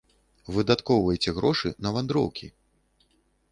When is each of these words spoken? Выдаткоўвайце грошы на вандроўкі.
Выдаткоўвайце 0.55 1.35
грошы 1.41 1.73
на 1.87 1.93
вандроўкі. 1.99 2.53